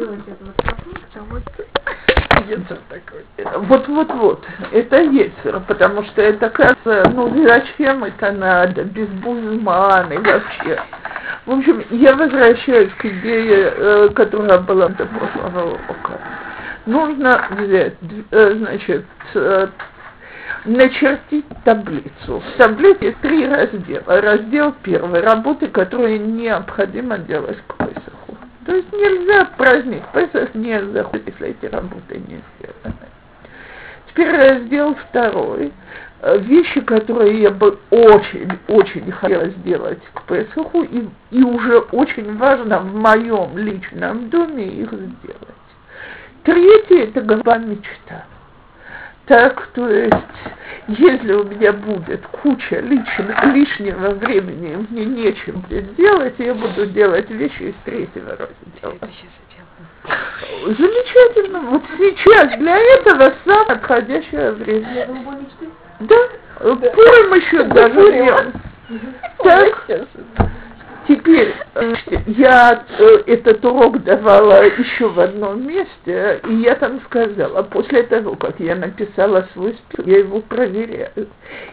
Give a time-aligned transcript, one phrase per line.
[0.00, 1.42] сделать это вот по пунктам, вот
[2.48, 3.66] Ецер такой.
[3.66, 4.44] Вот, вот, вот.
[4.72, 10.80] Это Ецер, потому что это кажется, ну зачем это надо, без бузмана вообще.
[11.46, 16.20] В общем, я возвращаюсь к идее, э, которая была до прошлого урока.
[16.86, 17.94] Нужно взять,
[18.30, 19.04] э, значит,
[19.34, 19.68] э,
[20.64, 22.40] начертить таблицу.
[22.40, 24.20] В таблице три раздела.
[24.20, 27.80] Раздел первый– работы, которые необходимо делать к.
[28.70, 33.08] То есть нельзя праздник Песах не заходит, если эти работы не сделаны.
[34.06, 35.72] Теперь раздел второй.
[36.22, 42.94] Вещи, которые я бы очень-очень хотела сделать к Песаху, и, и уже очень важно в
[42.94, 45.70] моем личном доме их сделать.
[46.44, 48.24] Третье– это голова мечта.
[49.30, 50.12] Так, то есть,
[50.88, 57.30] если у меня будет куча личного, лишнего времени, мне нечем будет делать, я буду делать
[57.30, 58.98] вещи из третьего раздела.
[60.66, 61.60] Замечательно.
[61.60, 65.06] Вот сейчас для этого самое подходящее время.
[66.00, 66.16] Да.
[66.58, 68.46] Пурим еще даже нет.
[69.44, 69.86] Так.
[71.10, 71.52] Теперь
[72.28, 78.36] я э, этот урок давала еще в одном месте, и я там сказала, после того,
[78.36, 81.26] как я написала свой список, я его проверяю.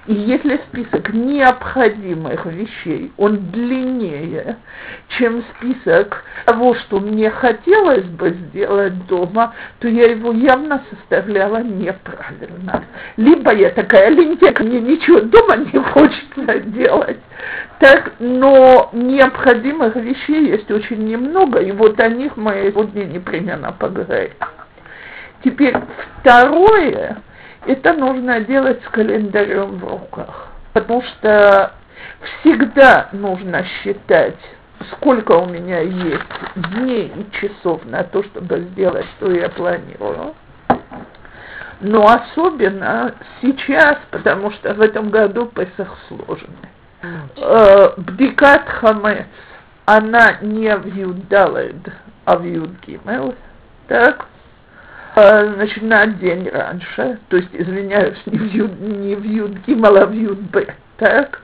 [0.08, 4.58] И если список необходимых вещей, он длиннее,
[5.20, 12.86] чем список того, что мне хотелось бы сделать дома, то я его явно составляла неправильно.
[13.18, 17.20] Либо я такая лентяйка, мне ничего дома не хочется делать,
[17.80, 18.90] так, но
[19.28, 24.32] необходимых вещей есть очень немного, и вот о них мы сегодня непременно поговорим.
[25.44, 25.76] Теперь
[26.20, 27.18] второе,
[27.66, 31.74] это нужно делать с календарем в руках, потому что
[32.40, 34.38] всегда нужно считать,
[34.94, 36.24] сколько у меня есть
[36.56, 40.34] дней и часов на то, чтобы сделать, что я планирую.
[41.80, 46.77] Но особенно сейчас, потому что в этом году Песах сложный.
[47.38, 49.26] Э, бдикат хамец,
[49.86, 51.76] она не в Юдалед,
[52.26, 53.36] а в Юдгимел,
[53.88, 54.26] так?
[55.16, 60.06] Э, значит, на день раньше, то есть, извиняюсь, не в, Юд, не в Юдгимел, а
[60.06, 61.42] в Юдбе, так?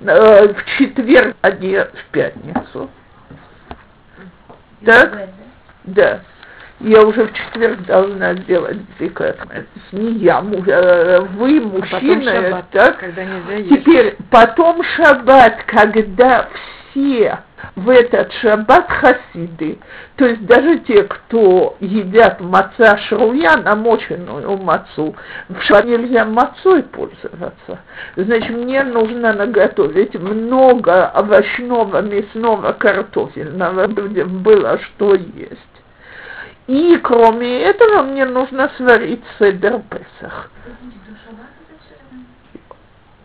[0.00, 2.90] Э, в четверг, а не в пятницу.
[4.84, 5.28] Так?
[5.84, 6.20] Да
[6.80, 8.78] я уже в четверг должна сделать.
[9.92, 12.98] Не я, э, вы, мужчина, а шаббат, так?
[12.98, 16.48] Когда нельзя Теперь потом шаббат, когда
[16.90, 17.38] все
[17.74, 19.78] в этот шаббат хасиды,
[20.16, 25.16] то есть даже те, кто едят маца шруя, намоченную мацу,
[25.48, 27.80] в шаббат нельзя мацой пользоваться.
[28.14, 35.77] Значит, мне нужно наготовить много овощного, мясного, картофельного, было что есть.
[36.68, 40.50] И кроме этого мне нужно сварить седер Песах.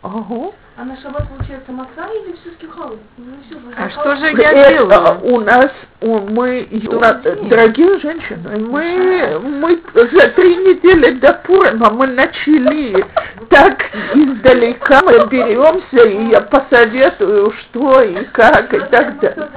[0.02, 0.54] Ага.
[0.76, 2.98] А на шаббат получается маца или все-таки халу?
[3.18, 3.26] Ну,
[3.78, 5.20] а что же я делаю?
[5.24, 5.70] У нас,
[6.02, 13.06] у, мы, у нас, дорогие женщины, мы, мы за три недели до Пурима мы начали
[13.50, 13.84] так
[14.16, 19.50] издалека, мы беремся, и я посоветую, что и как, и так далее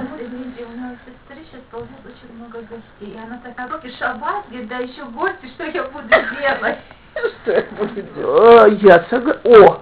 [2.61, 3.13] гостей.
[3.13, 6.77] И она такая, руки шаббат, говорит, да еще гости, что я буду делать?
[7.41, 8.81] Что я буду делать?
[8.81, 9.41] Я согласна.
[9.43, 9.81] О,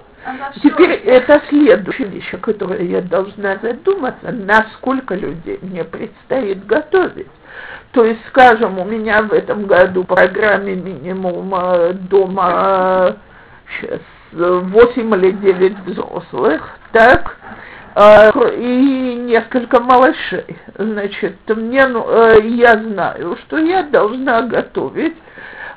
[0.62, 7.28] Теперь это следующая вещь, о которой я должна задуматься, насколько людей мне предстоит готовить.
[7.92, 13.16] То есть, скажем, у меня в этом году в программе минимум э, дома
[13.80, 14.00] сейчас,
[14.32, 17.36] 8 или 9 взрослых, так,
[17.98, 20.44] и несколько малышей.
[20.76, 25.16] Значит, мне, ну, э, я знаю, что я должна готовить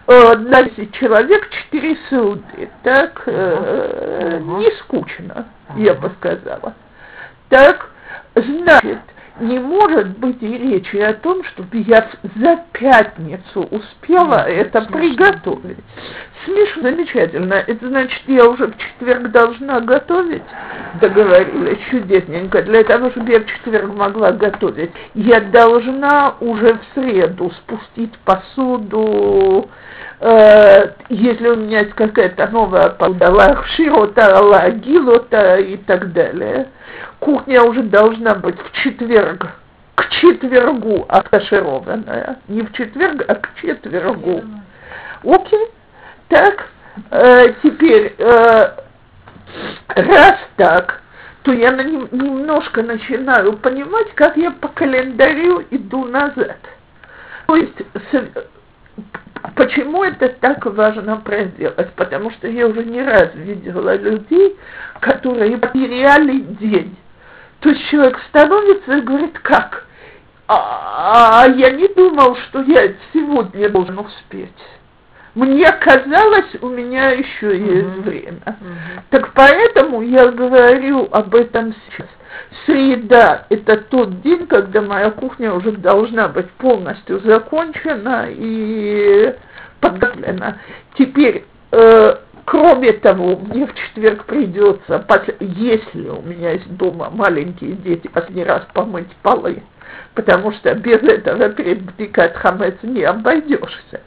[0.07, 2.69] э, на 10 человек 4 суды.
[2.83, 4.41] Так, uh-huh.
[4.59, 5.45] не скучно,
[5.77, 6.73] я бы сказала.
[7.47, 7.89] Так,
[8.35, 8.99] значит,
[9.39, 14.97] не может быть и речи о том, чтобы я за пятницу успела mm, это смешно.
[14.97, 15.77] приготовить.
[16.45, 17.53] Смешно, замечательно.
[17.53, 20.43] Это значит, я уже в четверг должна готовить.
[21.01, 22.61] Договорились чудесненько.
[22.61, 29.69] Для того, чтобы я в четверг могла готовить, я должна уже в среду спустить посуду,
[30.19, 36.67] э, если у меня есть какая-то новая посуда, лахширота, лагилота и так далее
[37.19, 39.47] кухня уже должна быть в четверг,
[39.95, 42.39] к четвергу откашированная.
[42.47, 44.43] Не в четверг, а к четвергу.
[45.23, 45.67] Окей?
[46.29, 46.69] Так,
[47.11, 48.71] э, теперь, э,
[49.87, 51.01] раз так,
[51.43, 56.57] то я на, немножко начинаю понимать, как я по календарю иду назад.
[57.47, 57.77] То есть,
[59.55, 61.91] почему это так важно проделать?
[61.93, 64.57] Потому что я уже не раз видела людей,
[64.99, 66.95] которые потеряли день.
[67.59, 69.85] То есть человек становится и говорит, как?
[70.47, 74.49] А, а я не думал, что я сегодня должен успеть.
[75.35, 78.01] Мне казалось, у меня еще есть uh-huh.
[78.01, 78.41] время.
[78.45, 79.01] Uh-huh.
[79.11, 82.07] Так поэтому я говорю об этом сейчас.
[82.65, 89.35] Среда– это тот день, когда моя кухня уже должна быть полностью закончена и
[89.79, 90.57] подготовлена.
[90.97, 92.15] Теперь, э,
[92.49, 95.05] кроме того, мне в четверг придется,
[95.39, 99.61] если у меня есть дома маленькие дети, последний раз помыть полы,
[100.15, 104.01] потому что без этого перед Бдикат Хамец не обойдешься.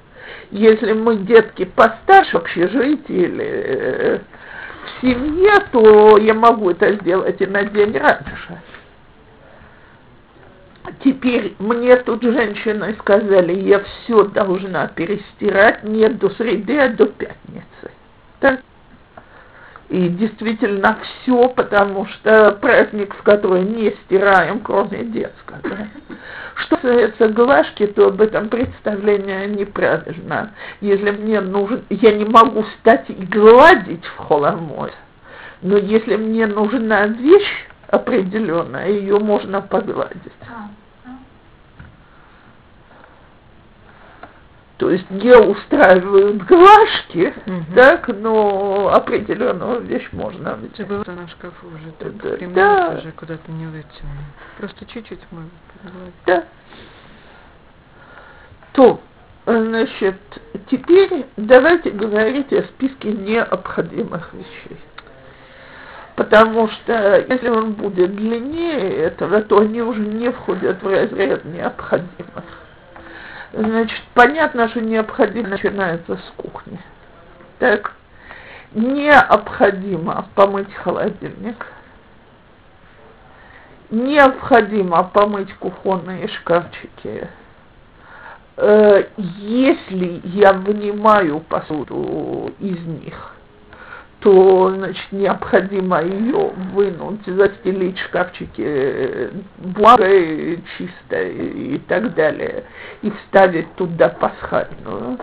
[0.51, 7.47] Если мы детки постарше в или э, в семье, то я могу это сделать и
[7.47, 8.61] на день раньше.
[11.05, 17.93] Теперь мне тут женщины сказали, я все должна перестирать не до среды, а до пятницы.
[18.43, 18.61] Так?
[19.89, 25.61] И действительно все, потому что праздник, в который не стираем, кроме детского.
[26.57, 30.53] Что касается глажки, то об этом представление неправильно.
[30.81, 34.93] Если мне нужен, я не могу стать и гладить в холомой,
[35.61, 40.33] но если мне нужна вещь определенная, ее можно погладить.
[44.83, 47.65] То есть не устраивают глажки, угу.
[47.77, 50.59] так, но определенную вещь можно.
[50.61, 52.99] Ведь было на шкафу уже, так да, да.
[52.99, 54.25] уже куда-то не вытянули.
[54.59, 55.51] Просто чуть-чуть можно
[55.85, 56.15] подгладить.
[56.27, 56.45] Да.
[58.73, 59.01] То,
[59.47, 60.17] значит,
[60.69, 64.81] теперь давайте говорить о списке необходимых вещей.
[66.17, 72.62] Потому что если он будет длиннее этого, то они уже не входят в разряд необходимых.
[73.53, 76.81] Значит, понятно, что необходимо начинается с кухни.
[77.59, 77.93] Так,
[78.73, 81.67] необходимо помыть холодильник.
[83.91, 87.29] Необходимо помыть кухонные шкафчики.
[88.57, 93.35] Э, если я вынимаю посуду из них,
[94.23, 102.65] то, значит, необходимо ее вынуть, застелить шкафчики э, бумагой чистой и так далее,
[103.03, 105.19] и вставить туда пасхальную.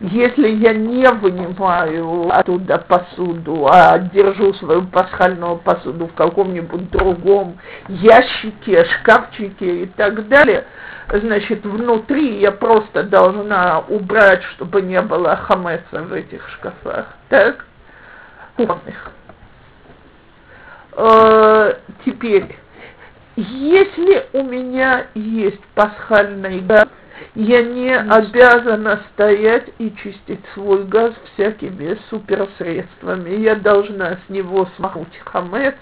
[0.00, 7.58] Если я не вынимаю оттуда посуду, а держу свою пасхальную посуду в каком-нибудь другом
[7.88, 10.64] ящике, шкафчике и так далее,
[11.12, 17.08] значит, внутри я просто должна убрать, чтобы не было хамеса в этих шкафах.
[17.28, 17.64] Так?
[18.56, 19.12] Кухонных.
[20.96, 21.74] Э,
[22.04, 22.56] теперь,
[23.36, 26.88] если у меня есть пасхальный газ,
[27.34, 33.30] я не обязана стоять и чистить свой газ всякими суперсредствами.
[33.40, 35.74] Я должна с него смахнуть хамец,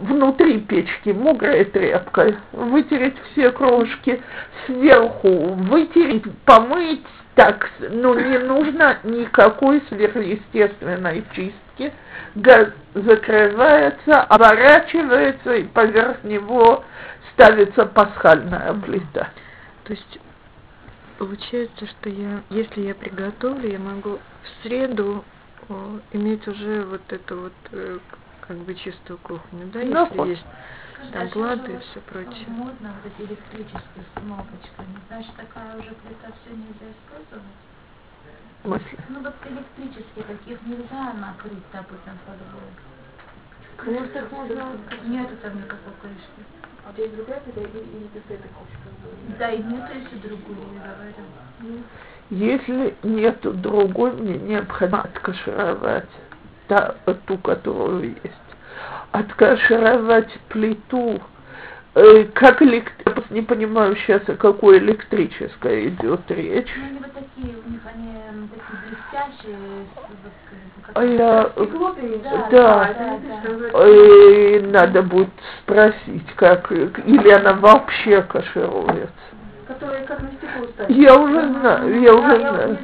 [0.00, 4.22] внутри печки мокрой тряпкой, вытереть все крошки,
[4.66, 7.04] сверху вытереть, помыть,
[7.38, 11.92] так, ну не нужно никакой сверхъестественной чистки.
[12.34, 16.84] Газ закрывается, оборачивается, и поверх него
[17.32, 19.28] ставится пасхальная плита.
[19.84, 20.18] То есть
[21.18, 25.24] получается, что я, если я приготовлю, я могу в среду
[25.68, 27.98] о, иметь уже вот эту вот э,
[28.40, 30.46] как бы чистую кухню, да, ну, если есть
[31.12, 32.46] там платы и все прочее.
[32.48, 34.98] Модно вот эти электрические с кнопочками.
[35.08, 37.58] Значит, такая уже плита все нельзя использовать?
[38.64, 38.98] Мысли.
[39.08, 42.70] Ну вот электрические таких нельзя накрыть, допустим, подвой.
[43.94, 44.76] Может, их можно...
[45.04, 46.42] Нету там никакой крышки.
[46.84, 49.38] А есть другая плита или, или без этой крышки?
[49.38, 51.82] Да, и нету еще другую, я говорю.
[52.30, 56.08] Если нету другой, мне необходимо откашировать
[56.66, 56.94] та,
[57.26, 58.47] ту, которую есть
[59.12, 61.20] откашировать плиту,
[61.94, 62.92] э, как элект...
[63.06, 66.68] Я не понимаю сейчас, о какой электрической идет речь.
[66.76, 68.14] Ну, они вот такие, у них они
[68.48, 69.56] такие блестящие.
[70.94, 73.88] А я, Стекло, да, да, да, да.
[73.88, 75.28] И надо будет
[75.62, 79.12] спросить, как, или она вообще кашируется.
[79.68, 80.90] Которые как на стекло ставят.
[80.90, 82.78] Я уже знаю, я уже знаю.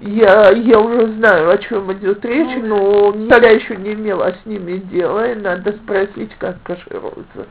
[0.00, 4.78] Я, я уже знаю, о чем идет речь, но никогда еще не имела с ними
[4.78, 7.46] дела, и надо спросить, как кашируются.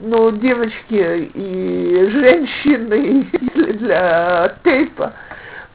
[0.00, 3.30] Но девочки и женщины
[3.78, 5.12] для тейпа,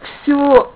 [0.01, 0.73] все,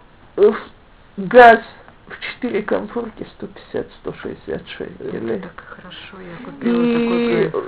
[1.18, 1.60] газ
[2.08, 7.64] в 4 комфорки 150-166 или Так хорошо, я купила и такой.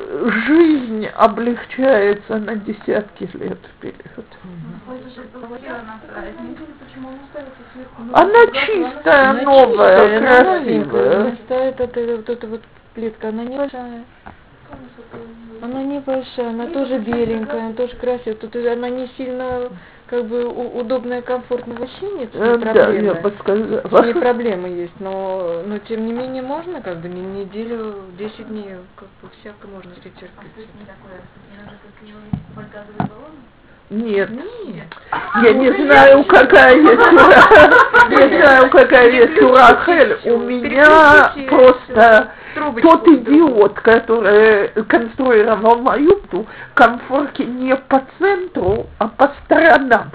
[1.05, 4.25] Жизнь облегчается на десятки лет вперед.
[8.13, 11.21] Она чистая, Она новая, чистая, красивая.
[11.21, 12.61] она стоит вот эта вот, эта вот
[12.93, 14.03] плитка, она небольшая.
[15.61, 18.35] Она небольшая, она тоже беленькая, она тоже красивая.
[18.35, 19.69] Тут она не сильно
[20.07, 23.05] как бы у- удобная, комфортная вообще нет с ней Э, Да, проблемы.
[23.05, 24.13] я бы С ней сказала.
[24.21, 29.07] проблемы есть, но, но тем не менее можно как бы не неделю, 10 дней, как
[29.21, 30.67] бы всяко можно А то есть претерпеть.
[30.79, 31.21] не такое,
[31.51, 31.77] не надо
[32.71, 33.35] газовый баллон?
[33.91, 34.87] Нет, Нет.
[35.43, 40.17] я не знаю, какая есть у не знаю, какая есть у Рахель.
[40.25, 49.07] У меня просто Трубочку тот идиот, который конструировал мою ту комфорки не по центру, а
[49.07, 50.11] по сторонам.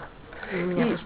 [0.52, 0.96] И-.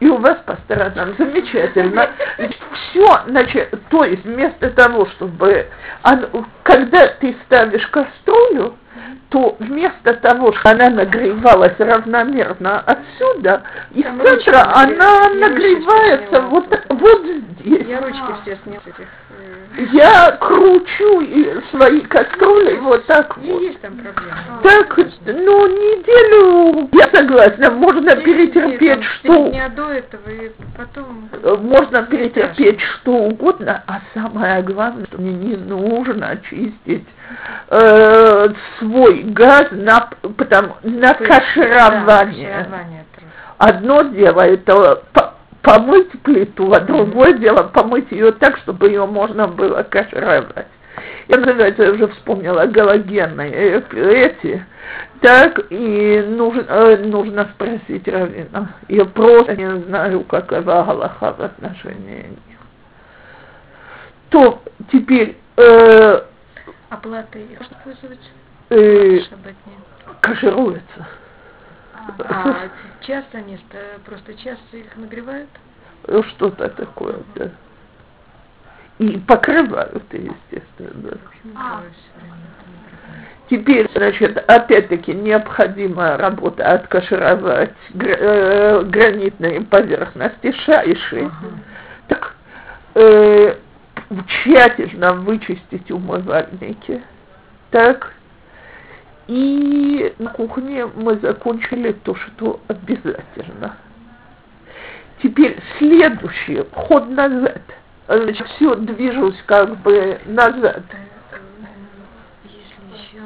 [0.00, 2.10] И у вас по сторонам замечательно.
[2.36, 5.66] Все, значит, то есть вместо того, чтобы,
[6.02, 8.74] оно- когда ты ставишь кастрюлю,
[9.30, 13.62] то вместо того, чтобы она нагревалась равномерно отсюда,
[13.94, 17.86] из Там центра ручки она ручки нагревается вот, вот здесь.
[17.86, 19.08] Я ручки все сняла этих.
[19.92, 21.22] Я кручу
[21.70, 23.62] свои кастрюли вот так вот.
[23.62, 24.60] есть там проблема.
[24.62, 31.28] Так, ну, неделю, я согласна, можно перетерпеть что дня до этого и потом...
[31.62, 37.08] Можно перетерпеть что угодно, а самое главное, что мне не нужно чистить
[37.70, 41.28] э, свой газ на, потому, на Пыль.
[41.28, 42.04] каширование.
[42.06, 43.04] Да, каширование.
[43.58, 45.31] Одно дело это по-
[45.62, 50.66] помыть плиту, а другое дело помыть ее так, чтобы ее можно было кашировать.
[51.28, 54.64] Я, я уже вспомнила галогенные эти.
[55.20, 58.74] Так, и нужно, э, нужно спросить Равина.
[58.88, 62.58] Я просто не знаю, какова Галаха в отношении них.
[64.30, 66.22] То теперь э,
[66.90, 68.28] Оплатой можно пользоваться?
[68.70, 69.20] э,
[70.20, 71.06] кашируется.
[72.18, 72.68] А
[73.00, 73.58] часто они
[74.04, 75.48] просто часто их нагревают?
[76.06, 77.50] Ну, Что-то такое, да.
[78.98, 81.18] И покрывают, естественно.
[81.56, 81.82] А.
[83.50, 91.24] Теперь, значит, опять-таки необходима работа откашировать э, гранитные поверхности шайши.
[91.26, 91.48] Ага.
[92.08, 92.34] Так,
[92.94, 93.56] э,
[94.26, 97.02] тщательно вычистить умывальники.
[97.70, 98.12] Так.
[99.28, 103.76] И на кухне мы закончили то, что обязательно.
[105.22, 107.62] Теперь следующий ход назад.
[108.08, 110.82] Значит, все движусь как бы назад.
[110.90, 111.36] Э,
[112.44, 113.22] Если еще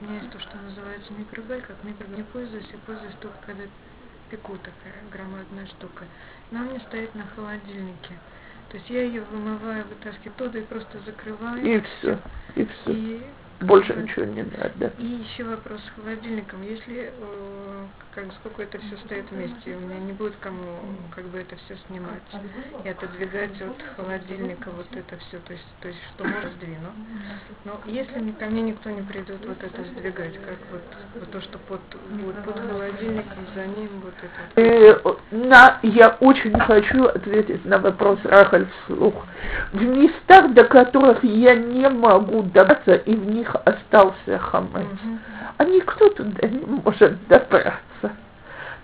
[0.00, 3.64] у меня есть то, что называется микрогалька, как микрогаль не пользуюсь, я пользуюсь только когда
[4.30, 6.04] пеку такая громадная штука.
[6.52, 8.14] Она у меня стоит на холодильнике.
[8.68, 11.64] То есть я ее вымываю, вытаскиваю оттуда и просто закрываю.
[11.64, 12.18] И все.
[12.56, 12.92] И все.
[12.92, 13.22] И
[13.60, 14.92] Больше ничего не надо.
[14.98, 16.62] И еще вопрос с холодильником.
[16.62, 20.78] Если э, как сколько это все стоит вместе, у меня не будет кому
[21.14, 22.22] как бы это все снимать
[22.84, 26.92] и отодвигать от холодильника вот это все, то есть, то есть что можно сдвину.
[27.64, 30.82] Но если ко мне никто не придет вот это сдвигать, как вот,
[31.14, 31.80] вот то, что под,
[32.10, 35.00] будет под холодильником, за ним вот это.
[35.02, 35.20] вот.
[35.32, 39.14] Э, на, я очень хочу ответить на вопрос Рахаль вслух.
[39.72, 45.18] В местах, до которых я не могу добраться, и в них остался хамец, Мгм.
[45.58, 47.80] а никто туда не может добраться.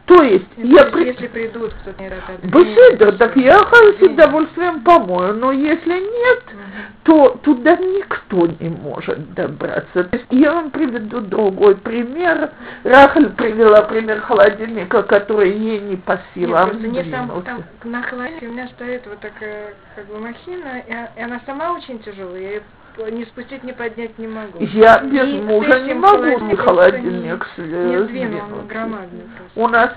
[0.07, 1.07] То есть, Ну, я то при...
[1.07, 6.63] Если придут кто-то не Беседа, так я с удовольствием помою, но если нет, Мгм.
[7.05, 10.05] то туда никто не может добраться.
[10.05, 12.51] То есть я вам приведу другой пример.
[12.83, 18.03] Рахаль привела пример холодильника, который ей не по Нет, силам просто нет, там, там на
[18.03, 22.01] холодильнике у меня стоит вот такая как бы махина, и, а- и она сама очень
[22.01, 22.63] тяжелая, я ее
[23.11, 24.59] не спустить, не поднять не могу.
[24.61, 28.67] Я без И мужа не могу ни холодильник не, не э, он сдвинуть.
[28.69, 29.61] громадный просто.
[29.61, 29.93] У нас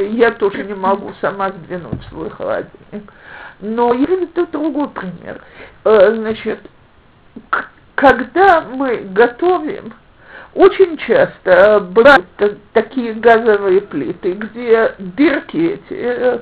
[0.00, 3.12] я тоже не могу сама сдвинуть свой холодильник.
[3.60, 5.42] Но я приведу другой пример.
[5.84, 6.60] Э, Значит,
[7.94, 9.92] когда мы готовим,
[10.54, 16.38] очень часто бывают та- такие газовые плиты, где дырки эти э,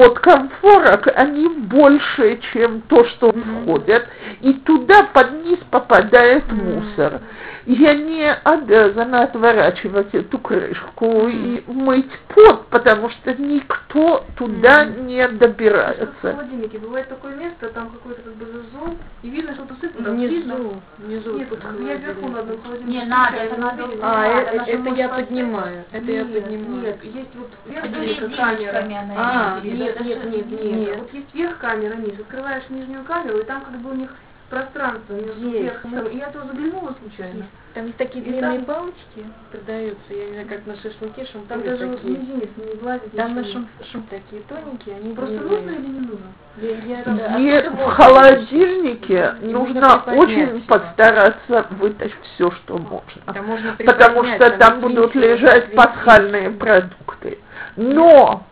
[0.00, 4.08] от комфорок, они больше, чем то, что входят,
[4.40, 7.20] и туда под низ попадает мусор.
[7.66, 15.38] Я не обязана отворачивать эту крышку и мыть пот, потому что никто туда не В
[15.38, 16.32] добирается.
[16.32, 19.66] холодильнике бывает такое место, там какой-то как бы зазор, и видно, что
[20.02, 20.54] там видно.
[20.54, 21.48] Внизу, внизу Нет,
[21.86, 22.98] я вверху на одном холодильнике.
[22.98, 23.84] Не надо, встречаю, это надо.
[24.00, 26.82] А, это может я поднимаю, это я Нет, поднимаю.
[26.82, 28.78] Нет, есть вот верхняя камера.
[28.78, 30.62] она А, в нет, Нет, нет, нет, нет.
[30.62, 30.98] Нет.
[30.98, 32.18] Вот есть верх камера, низ.
[32.20, 34.10] Открываешь нижнюю камеру, и там как бы у них
[34.50, 35.62] пространство между Есть.
[35.62, 37.46] верхом и я туда заглянула случайно.
[37.72, 41.26] Там есть такие И длинные там- палочки продаются, я не знаю, как на шашлыке, Там
[41.26, 42.18] шампуни даже вот такие.
[42.18, 43.12] мизинец не влазит.
[43.14, 46.26] Там на шум, шум такие тоненькие, они Просто нужно или не нужно?
[46.56, 52.50] Я, я, И да, в откуда можно холодильнике И нужно нужно очень постараться вытащить все,
[52.50, 53.32] что можно.
[53.32, 57.38] Там можно Потому что там будут отвинтить, лежать пасхальные продукты.
[57.76, 58.42] Но,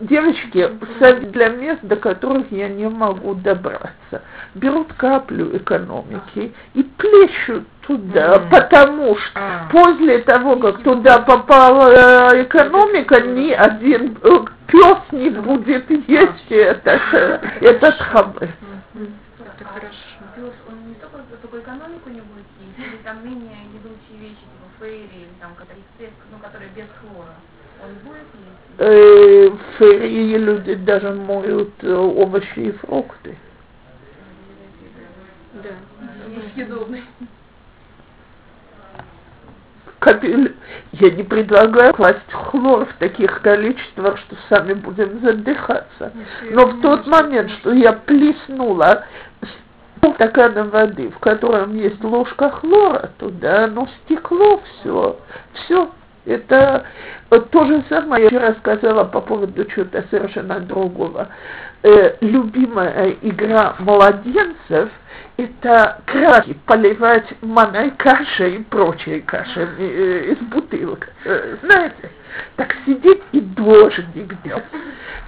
[0.00, 4.22] девочки, совет для мест, до которых я не могу добраться,
[4.54, 9.68] берут каплю экономики и плещут туда, потому что А.
[9.70, 11.90] после того, как туда попала
[12.32, 14.16] э, экономика, ни один
[14.66, 18.48] пес не будет есть этот, э, этот хабы.
[19.58, 19.66] Мгм.
[19.66, 19.96] Это хорошо.
[20.36, 24.68] Пес, он не только, только экономику не будет есть, или там менее едучие вещи, типа
[24.78, 27.34] фейри, или там, которые, без- ну, которые без хлора.
[27.82, 28.78] Он будет есть?
[28.78, 33.36] Э, В Ферии люди даже моют э, овощи и фрукты.
[35.54, 35.70] Да.
[36.28, 37.04] Несъедобный.
[40.00, 40.54] Капель-
[40.92, 46.12] Я не предлагаю класть хлор в таких количествах, что сами будем задыхаться.
[46.50, 49.04] Но в тот момент, что я плеснула
[50.14, 55.18] стакана воды, в котором есть ложка хлора, туда оно стекло, все,
[55.52, 55.90] все.
[56.24, 56.84] Это
[57.30, 61.28] вот то же самое я вчера сказала по поводу чего-то совершенно другого.
[61.82, 64.90] Э, любимая игра младенцев–
[65.38, 71.08] это краски поливать манной кашей и прочей кашей э, из бутылок.
[71.24, 72.10] Э, знаете,
[72.56, 74.64] так сидеть и дождик делать.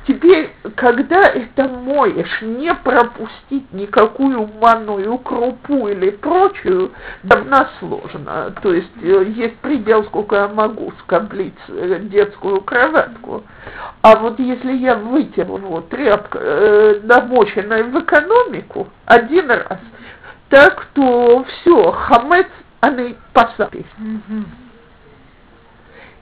[0.07, 6.93] Теперь, когда это моешь, не пропустить никакую манную крупу или прочую,
[7.23, 8.53] давно сложно.
[8.63, 13.45] То есть э, есть предел, сколько я могу скоблить э, детскую кроватку.
[14.03, 19.79] А вот если я вытерла вот тряпка, э, намоченная в экономику один раз,
[20.49, 22.49] так то все, хамец,
[22.81, 23.85] они посадки.
[23.99, 24.47] Мгм.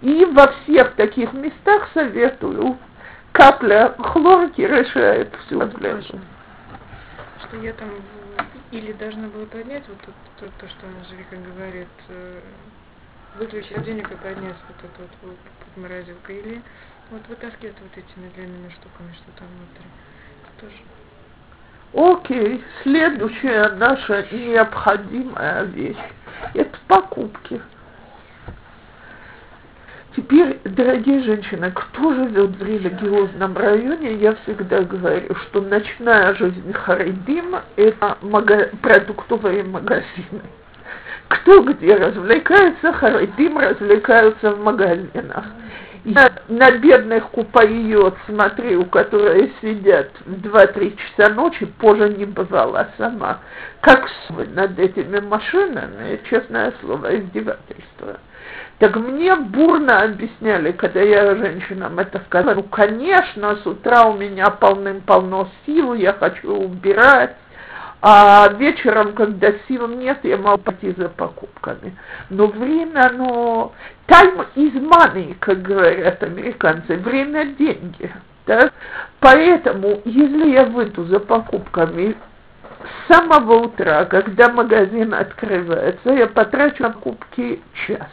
[0.00, 2.78] И во всех таких местах советую.
[3.32, 6.02] Капля хлорки решает всю проблему.
[6.02, 7.90] Что я там
[8.70, 12.40] или должна была поднять вот то, то, то, что Анжелика говорит, э,
[13.38, 16.62] выключить холодильник и поднять вот эту вот, вот под морозилкой, или
[17.10, 19.84] вот вытаскивать вот этими длинными штуками, что там внутри.
[20.60, 20.76] Тоже.
[21.94, 25.96] Окей, следующая наша необходимая вещь–
[26.54, 27.62] это покупки.
[30.18, 37.54] Теперь, дорогие женщины, кто живет в религиозном районе, я всегда говорю, что ночная жизнь Харидим–
[37.76, 40.42] это мага- продуктовые магазины.
[41.28, 45.44] Кто где развлекается, Харидим развлекаются в магазинах.
[46.04, 53.38] Я на бедных купаиот смотрю, которые сидят в 2-3 часа ночи, позже не бывала сама.
[53.82, 54.08] Как
[54.52, 58.18] над этими машинами, честное слово, издевательство.
[58.78, 64.50] Так мне бурно объясняли, когда я женщинам это сказала, ну, конечно, с утра у меня
[64.50, 67.34] полным-полно сил, я хочу убирать,
[68.00, 71.96] а вечером, когда сил нет, я могу пойти за покупками.
[72.30, 73.72] Но время, оно...
[74.06, 76.96] Time is money, как говорят американцы.
[76.96, 78.10] Время– деньги.
[78.46, 78.70] Да?
[79.20, 82.16] Поэтому, если я выйду за покупками
[82.80, 88.08] с самого утра, когда магазин открывается, я потрачу на покупки час.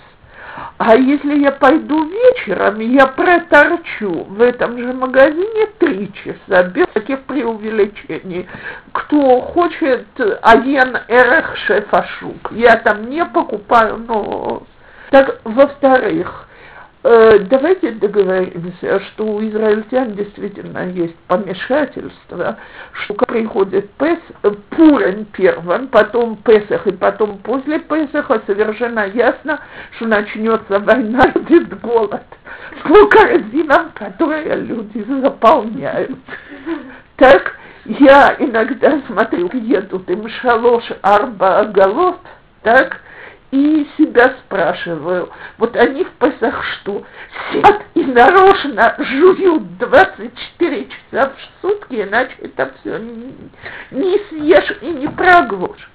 [0.77, 7.21] А если я пойду вечером, я проторчу в этом же магазине три часа, без таких
[7.21, 8.45] преувеличений.
[8.91, 10.05] Кто хочет
[10.41, 14.63] один эрех шефашук, я там не покупаю, но...
[15.11, 16.49] Так, во-вторых,
[17.51, 22.57] давайте договоримся, что у израильтян действительно есть помешательство,
[22.93, 29.59] что приходит Пес, э, Пурен первым, потом Песах и потом после Песаха совершенно ясно,
[29.91, 32.23] что начнется война, будет голод
[32.81, 36.17] по корзинам, которые люди заполняют.
[37.17, 42.17] Так я иногда смотрю, едут им шалош арба голод,
[42.63, 42.99] так,
[43.51, 47.03] и себя спрашиваю, вот они в Песах что,
[47.51, 52.97] сидят и нарочно жуют 24 часа в сутки, иначе это все
[53.91, 55.89] не, съешь и не проглушь.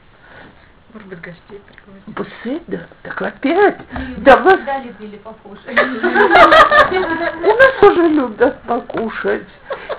[0.92, 2.32] Может быть, гостей пригласить.
[2.44, 3.78] Беседа, так опять,
[4.18, 5.68] давай, Всегда любили покушать.
[7.44, 9.46] у нас тоже любят покушать.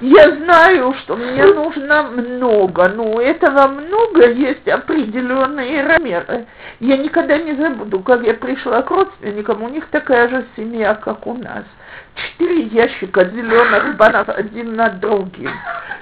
[0.02, 6.46] Я знаю, что мне нужно много, но у этого много есть определенные размеры.
[6.80, 11.26] Я никогда не забуду, как я пришла к родственникам, у них такая же семья, как
[11.26, 11.64] у нас
[12.15, 15.52] четыре ящика зеленых бананов один над другим.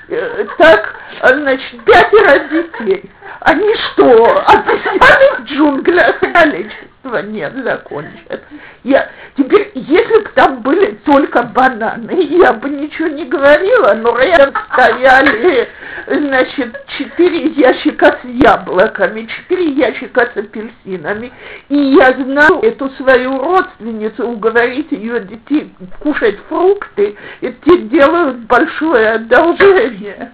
[0.07, 3.11] Э, так, значит, пятеро детей.
[3.41, 6.88] Они что, объясняли в джунглях количество?
[7.17, 8.41] Нет, закончат.
[8.83, 14.53] Я, теперь, если бы там были только бананы, я бы ничего не говорила, но рядом
[14.71, 15.67] стояли,
[16.07, 21.31] значит, четыре ящика с яблоками, четыре ящика с апельсинами.
[21.69, 29.11] И я знаю эту свою родственницу, уговорить ее детей кушать фрукты, и те делают большое
[29.13, 30.31] одолжение.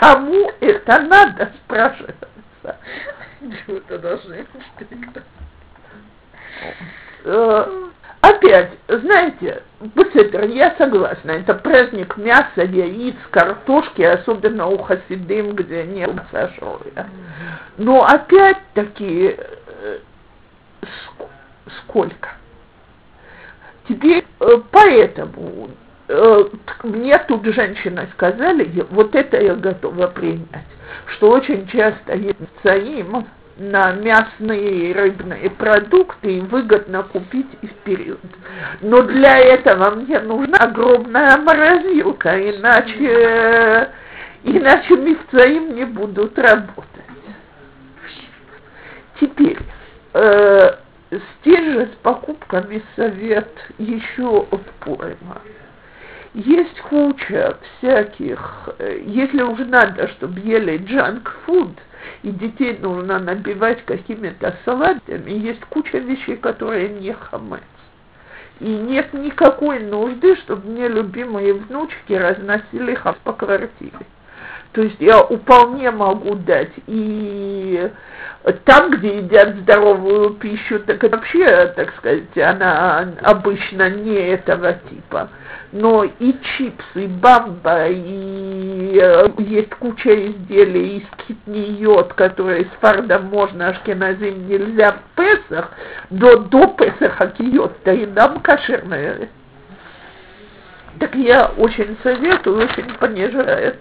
[0.00, 2.28] Кому это надо, спрашивается?
[3.66, 4.44] Чего-то должны э,
[8.20, 16.10] Опять, знаете, Бесседер, я согласна, это праздник мяса, яиц, картошки, особенно у хасидым, где нет
[16.30, 17.06] сажоя.
[17.76, 19.98] Но опять-таки, э,
[21.80, 22.30] сколько?
[23.88, 25.68] Теперь э, поэтому
[26.08, 26.44] э,
[26.84, 30.64] мне тут женщины сказали, вот это я готова принять,
[31.08, 38.20] что очень часто есть цаим на мясные и рыбные продукты и выгодно купить и вперед.
[38.80, 43.90] Но для этого мне нужна огромная морозилка, иначе,
[44.42, 46.88] иначе мифцаим не будут работать.
[49.20, 49.58] Теперь,
[50.14, 50.76] э,
[51.44, 55.42] Здесь же с покупками совет еще от Пуэма.
[56.32, 61.70] Есть куча всяких, э, если уж надо, чтобы ели джанк фуд,
[62.22, 67.62] и детей нужно набивать какими-то салатами, есть куча вещей, которые не хамец.
[68.60, 74.06] И нет никакой нужды, чтобы мне любимые внучки разносили хав по квартире.
[74.74, 77.88] То есть я вполне могу дать и
[78.64, 85.30] там, где едят здоровую пищу, так вообще, так сказать, она обычно не этого типа.
[85.70, 93.26] Но и чипсы, и бамба, и э, есть куча изделий из китниот, которые с фардом
[93.26, 95.70] можно, ашкеназим нельзя в Песах,
[96.10, 99.30] до, до Песаха киот-то и нам кошерные.
[101.00, 103.80] Так я очень советую, очень понижает.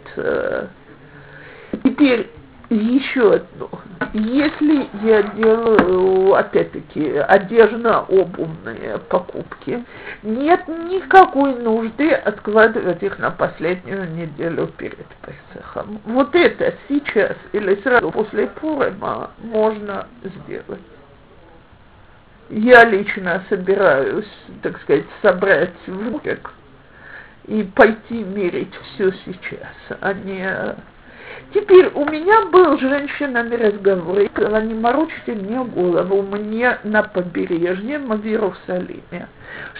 [1.83, 2.29] Теперь
[2.69, 3.69] еще одно.
[4.13, 9.83] Если я делаю, опять-таки, одежно-обувные покупки,
[10.21, 15.99] нет никакой нужды откладывать их на последнюю неделю перед Песохом.
[16.05, 20.81] Вот это сейчас или сразу после Пурема можно сделать.
[22.49, 24.29] Я лично собираюсь,
[24.61, 26.51] так сказать, собрать внутрик
[27.47, 30.75] и пойти мерить все сейчас, а не
[31.53, 37.03] Теперь у меня был с женщинами разговор, и сказала, не морочите мне голову, мне на
[37.03, 39.27] побережье, в Иерусалиме,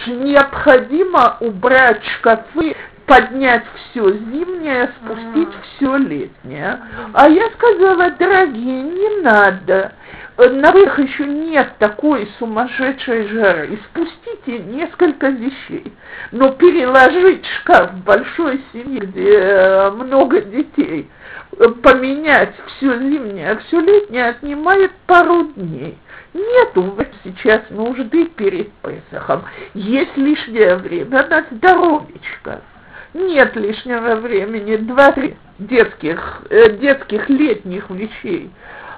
[0.03, 2.75] что необходимо убрать шкафы,
[3.07, 6.79] поднять все зимнее, спустить все летнее.
[7.13, 9.93] А я сказала, дорогие, не надо,
[10.37, 13.79] на их еще нет такой сумасшедшей жары.
[13.89, 15.91] Спустите несколько вещей,
[16.31, 21.09] но переложить шкаф в большой семье, где э, много детей–
[21.81, 25.97] поменять все зимнее, все летнее отнимает пару дней.
[26.33, 29.43] Нету сейчас нужды перед Песохом.
[29.73, 32.61] Есть лишнее время на здоровечко.
[33.13, 38.49] Нет лишнего времени, два-три детских, э, детских летних вещей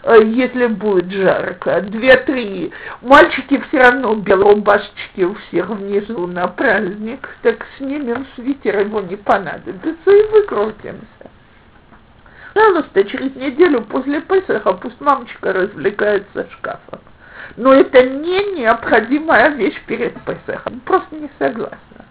[0.04, 2.72] э, если будет жарко, две-три.
[3.02, 9.18] Мальчики все равно белые рубашечки у всех внизу на праздник, так снимем свитер, его не
[9.18, 11.35] понадобится и выкрутимся.
[12.56, 17.02] Пожалуйста, через неделю после Песаха пусть мамочка развлекается шкафом.
[17.58, 20.80] Но это не необходимая вещь перед Песахом.
[20.86, 22.06] Просто не согласна.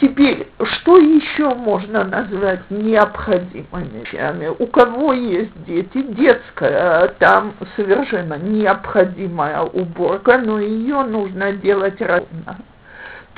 [0.00, 4.46] Теперь, что еще можно назвать необходимыми вещами?
[4.46, 12.56] У кого есть дети, детская, там совершенно необходимая уборка, но ее нужно делать ровно.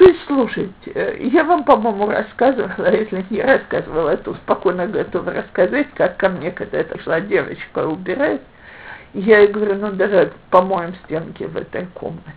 [0.02, 6.16] То есть, слушайте, я вам, по-моему, рассказывала, если не рассказывала, то спокойно готова рассказать, как
[6.16, 8.40] ко мне когда-то шла девочка убирать.
[9.14, 12.32] Я ей говорю, ну давай помоем стенки в этой комнате.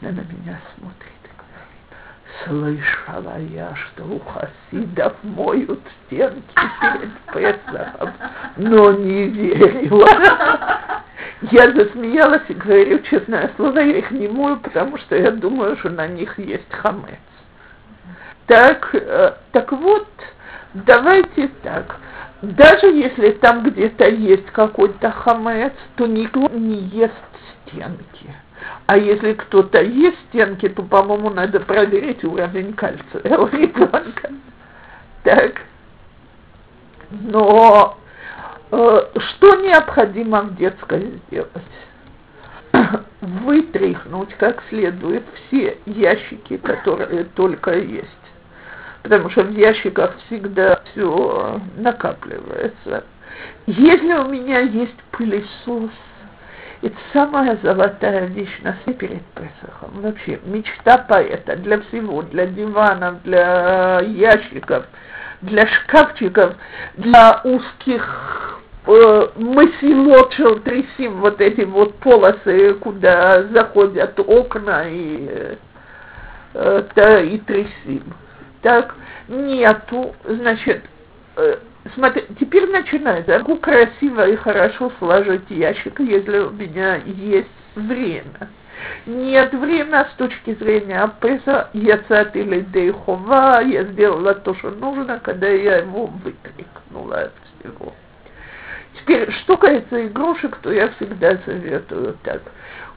[0.00, 8.14] Она на меня смотрит и говорит, слышала я, что у хасидов моют стенки перед Песохом,
[8.56, 10.08] но не верила.
[11.42, 15.90] Я засмеялась и говорю, честное слово, я их не мою, потому что я думаю, что
[15.90, 17.20] на них есть хамец.
[18.46, 20.08] Так, э, так вот,
[20.74, 21.96] давайте так.
[22.42, 27.14] Даже если там где-то есть какой-то хамец, то никто не ест
[27.66, 28.34] стенки.
[28.86, 34.32] А если кто-то ест стенки, то, по-моему, надо проверить уровень кальция у ребенка.
[35.22, 35.60] Так.
[37.10, 37.98] Но
[38.70, 41.50] что необходимо в детской сделать?
[43.20, 48.08] Вытряхнуть как следует все ящики, которые только есть
[49.08, 53.04] потому что в ящиках всегда все накапливается.
[53.66, 55.90] Если у меня есть пылесос,
[56.82, 60.00] это самая золотая вещь на свете перед Песохом.
[60.02, 64.84] Вообще, мечта поэта для всего, для диванов, для ящиков,
[65.42, 66.54] для шкафчиков,
[66.96, 70.22] для узких э, мы село
[70.60, 75.56] трясим вот эти вот полосы, куда заходят окна и,
[76.54, 78.14] э, да, и трясим
[78.62, 78.94] так
[79.28, 80.82] нету, значит,
[81.36, 81.58] э,
[81.94, 88.50] смотри, теперь начинается, могу красиво и хорошо сложить ящик, если у меня есть время.
[89.06, 91.96] Нет времени с точки зрения Апеса, я
[92.34, 97.92] или Дейхова, я сделала то, что нужно, когда я его выкрикнула от всего.
[98.94, 102.42] Теперь, что касается игрушек, то я всегда советую так.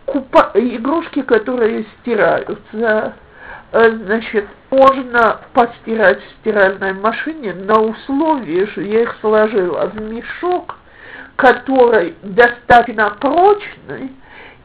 [0.06, 0.52] Купа...
[0.56, 3.16] Игрушки, которые стираются,
[3.74, 10.76] Э, значит, можно постирать в стиральной машине на условии, что я их сложила в мешок,
[11.38, 14.12] который достаточно прочный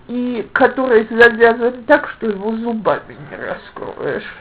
[0.09, 4.37] и который завязан так, что его зубами не раскроешь.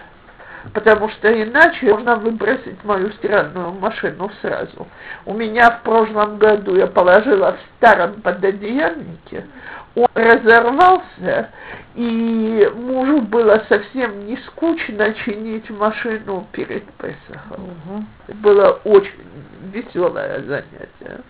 [0.74, 4.88] Потому что иначе можно выбросить мою стиральную машину сразу.
[5.26, 9.46] У меня в прошлом году я положила в старом пододеяльнике,
[9.96, 11.52] он разорвался,
[11.94, 17.70] и мужу было совсем не скучно чинить машину перед Песохом.
[17.88, 18.06] Угу.
[18.36, 19.24] Было очень
[19.72, 21.22] веселое занятие.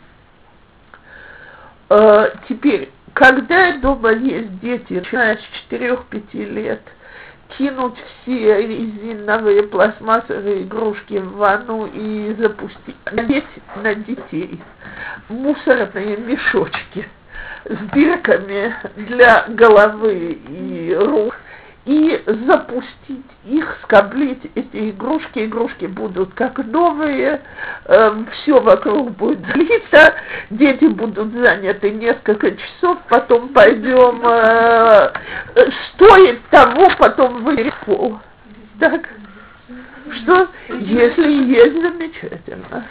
[1.89, 6.81] А, теперь, когда дома есть дети, начиная с 4-5 лет,
[7.57, 13.45] кинуть все резиновые пластмассовые игрушки в ванну и запустить, надеть
[13.81, 14.61] на детей.
[15.29, 17.07] Мусорные мешочки–
[17.65, 21.35] с дырками для головы и рук
[21.85, 25.45] и запустить их, скоблить эти игрушки.
[25.45, 27.41] Игрушки будут как новые,
[27.85, 30.15] э, все вокруг будет длиться,
[30.49, 35.13] дети будут заняты несколько часов, потом пойдем, э,
[35.93, 37.43] стоит того, потом
[37.85, 38.19] пол.
[38.79, 39.07] Так?
[40.11, 40.47] Что?
[40.69, 42.85] Если есть, замечательно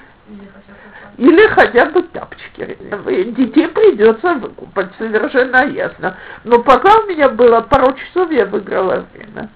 [1.16, 2.76] или хотя бы тапочки.
[3.36, 6.16] Детей придется выкупать, совершенно ясно.
[6.44, 9.50] Но пока у меня было пару часов, я выиграла время.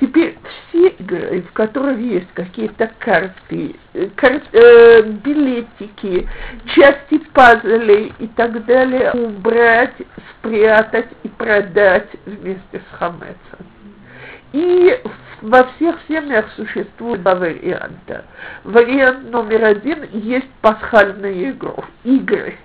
[0.00, 6.28] Теперь все игры, в которых есть какие-то карты, э, кар, э, билетики,
[6.66, 9.96] части пазлей и так далее, убрать,
[10.30, 13.66] спрятать и продать вместе с хамецом.
[14.52, 15.00] И
[15.42, 18.24] во всех семьях существует два варианта.
[18.64, 21.56] Вариант номер один есть пасхальные
[22.04, 22.56] игры,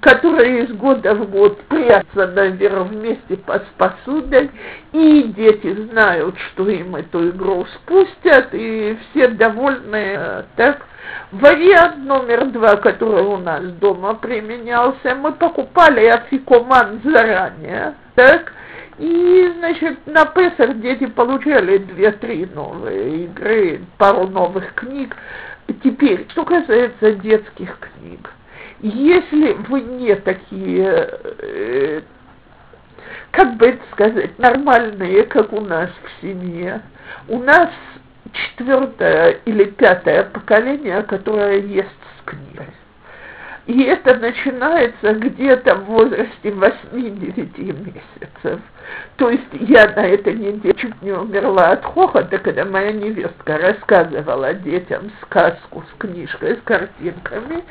[0.00, 4.50] которые из года в год прятся наверх вместе с посудой,
[4.92, 10.44] и дети знают, что им эту игру спустят, и все довольны.
[10.56, 10.86] Так,
[11.32, 18.52] Вариант номер два, который у нас дома применялся, мы покупали афикоман заранее, так,
[19.00, 25.16] и, значит, на Песах дети получали две-три новые игры, пару новых книг.
[25.82, 28.30] Теперь, что касается детских книг,
[28.80, 32.02] если вы не такие, э,
[33.30, 36.82] как бы это сказать, нормальные, как у нас в семье,
[37.26, 37.70] у нас
[38.32, 42.66] четвертое или пятое поколение, которое ест с книгой.
[43.66, 48.60] И это начинается где-то в возрасте 8-9 месяцев.
[49.16, 54.54] То есть я на этой неделе чуть не умерла от хохота, когда моя невестка рассказывала
[54.54, 57.62] детям сказку с книжкой, с картинками,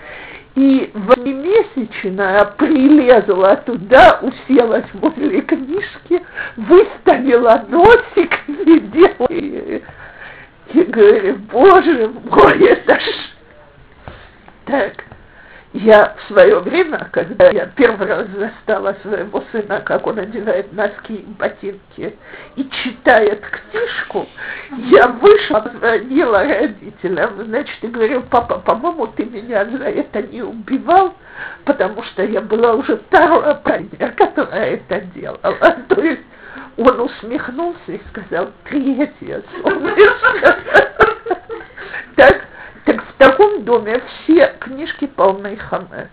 [0.56, 6.23] и восьмимесячная прилезла туда, уселась возле книжки,
[6.56, 9.28] выставила носик и делала.
[10.73, 13.04] И говорю, боже мой, это ж...
[14.65, 15.04] Так,
[15.73, 21.13] я в свое время, когда я первый раз застала своего сына, как он одевает носки
[21.13, 22.17] и ботинки
[22.55, 24.27] и читает книжку,
[24.71, 31.13] я вышла, позвонила родителям, значит, и говорю, папа, по-моему, ты меня за это не убивал,
[31.65, 35.39] потому что я была уже вторая парня, которая это делала.
[35.89, 36.23] То есть
[36.77, 40.58] он усмехнулся и сказал, третья солнышко.
[42.15, 42.47] Так,
[42.89, 46.08] так в таком доме все книжки полны хамец.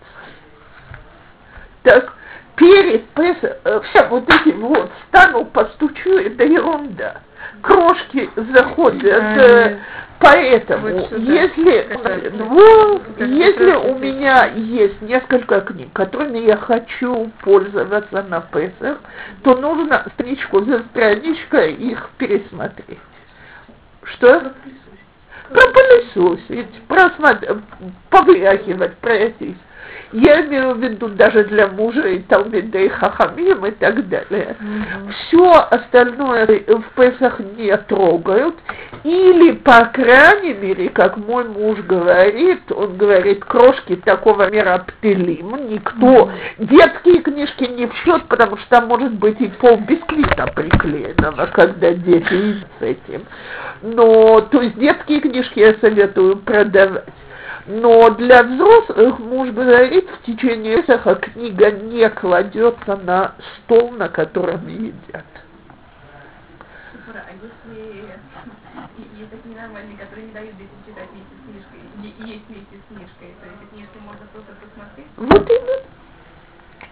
[1.81, 2.13] Так,
[2.55, 7.21] перед э, все вот эти вот, стану, постучу, это ерунда.
[7.63, 9.77] Крошки заходят, э,
[10.19, 11.31] поэтому, Вот сюда.
[11.31, 17.31] если, Это- ну, это если как раз у меня есть несколько книг, которыми я хочу
[17.41, 18.99] пользоваться на Песах,
[19.43, 22.99] то нужно страничку за страничкой их пересмотреть.
[24.03, 24.51] Что?
[25.49, 27.57] Пропылесосить, просмотреть,
[28.09, 29.57] повлякивать, пройтись.
[30.13, 34.55] Я имею в виду даже для мужа и Талмидей Хахамим и так далее.
[35.11, 38.55] Все остальное в Песах не трогают.
[39.03, 46.31] Или, по крайней мере, как мой муж говорит, он говорит, крошки такого мира птелим, никто
[46.57, 51.91] детские книжки не в счет, потому что там может быть и пол бисквита приклеенного, когда
[51.93, 53.25] дети с этим.
[53.81, 57.03] Но, то есть детские книжки я советую продавать.
[57.67, 64.67] Но для взрослых муж говорит, в течение Песаха книга не кладется на стол, на котором
[64.67, 65.25] едят.
[67.13, 72.23] А если и- есть такие нормальные, которые не дают детям читать вместе с книжкой, и-
[72.23, 75.07] и есть вместе с книжкой, то эти книжки можно просто посмотреть?
[75.17, 75.86] Вот именно.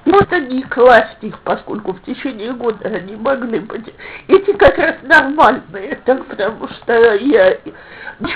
[0.06, 3.94] Вот они класть их, поскольку в течение года они могли быть.
[4.28, 7.58] Эти как раз нормальные, так, потому что я,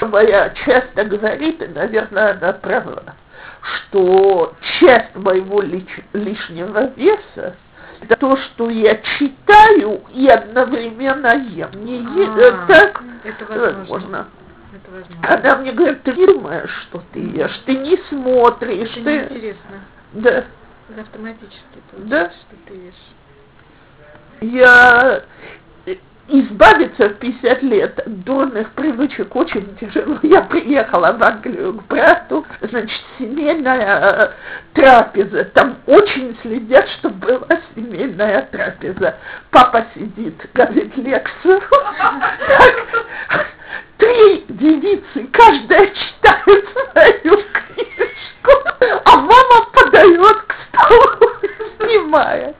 [0.01, 3.03] моя часто говорит, и, наверное, она права,
[3.61, 7.55] что часть моего лич- лишнего веса
[8.01, 11.69] это то, что я читаю и одновременно ем.
[11.83, 13.77] Не е- э, А, так Это возможно.
[13.77, 14.27] возможно.
[14.73, 15.49] Это возможно.
[15.51, 19.11] Она мне говорит, ты не думаешь, что ты ешь, ты не смотришь, Это ты...
[19.17, 19.79] неинтересно.
[20.13, 20.45] Да.
[20.89, 21.55] Это автоматически
[21.93, 21.97] Да.
[21.97, 22.93] получается, что ты ешь.
[24.41, 25.23] Я
[25.85, 25.95] э,
[26.29, 30.17] избавиться в 50 лет от дурных привычек очень тяжело.
[30.23, 34.31] Я приехала в Англию к брату, значит, семейная э,
[34.73, 35.45] трапеза.
[35.45, 39.17] Там очень следят, чтобы была семейная трапеза.
[39.51, 41.61] Папа сидит, говорит лекцию.
[43.97, 48.51] Три девицы, каждая читает свою книжку,
[49.03, 52.55] а мама подает и снимает.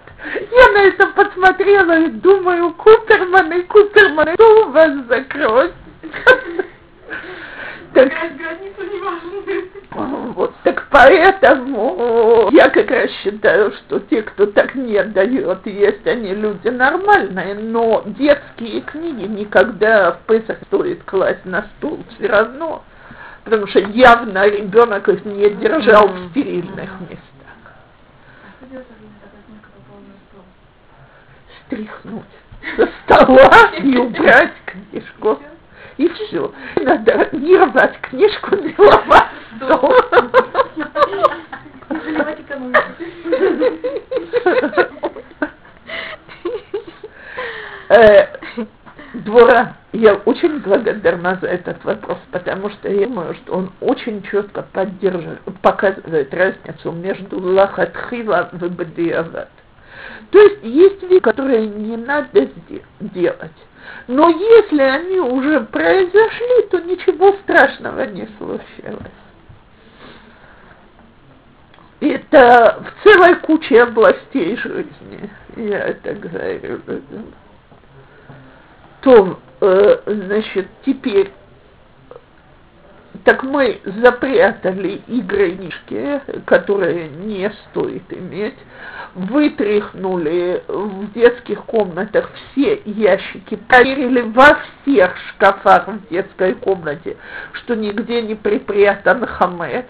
[0.52, 5.72] Я на это посмотрела и думаю, Куперман и Куперман, что у вас за кровь?
[7.92, 8.12] Так,
[10.36, 16.36] вот, так поэтому я как раз считаю, что те, кто так не дает есть, они
[16.36, 22.84] люди нормальные, но детские книги никогда в Песах стоит класть на стул все равно,
[23.44, 27.26] потому что явно ребенок их не держал в стерильных местах.
[28.44, 30.44] А что делать, если такая книжка попала на стол?
[31.70, 32.26] Стряхнуть
[32.76, 35.40] со стола и убрать книжку.
[35.98, 36.52] И все.
[36.82, 39.94] Надо не рвать книжку, не ломать стол.
[41.90, 42.82] Не заливать экономику.
[47.90, 48.28] Э,
[49.14, 54.62] Двора, я очень благодарна за этот вопрос, потому что я думаю, что он очень четко
[54.62, 59.50] поддерживает, показывает разницу между лахатхила и бадиават.
[60.32, 62.50] То есть есть вещи, которые не надо
[63.00, 63.52] делать.
[64.08, 69.12] Но если они уже произошли, то ничего страшного не случилось.
[72.00, 75.30] Это в целой куче областей жизни.
[75.58, 76.82] Я это говорю.
[79.02, 81.32] То, э, значит, теперь
[83.24, 88.58] так мы запрятали игры книжки, которые не стоит иметь,
[89.16, 97.18] вытряхнули в детских комнатах все ящики, проверили во всех шкафах в детской комнате,
[97.54, 99.86] что нигде не припрятан хамец.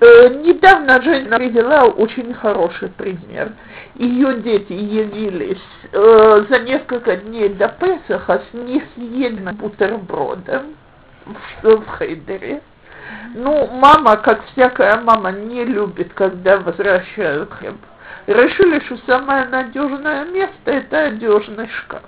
[0.00, 3.52] Э, недавно Женя привела очень хороший пример.
[3.96, 5.58] Ее дети явились
[5.92, 10.74] э, за несколько дней до Песаха с несъеденным бутербродом
[11.62, 12.60] в, Хейдере.
[13.34, 17.76] Ну, мама, как всякая мама, не любит, когда возвращают хлеб.
[18.26, 22.02] Решили, что самое надежное место– это одежный шкаф.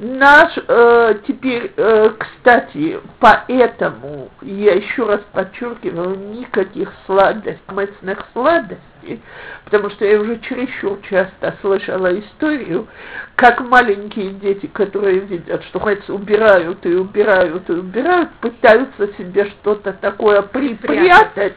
[0.00, 9.20] Наш э, теперь, э, кстати, поэтому я еще раз подчеркиваю, никаких сладостей, мысленных сладостей,
[9.64, 12.86] потому что я уже чересчур часто слышала историю,
[13.34, 19.92] как маленькие дети, которые видят, что мать убирают и убирают и убирают, пытаются себе что-то
[19.94, 21.56] такое припрятать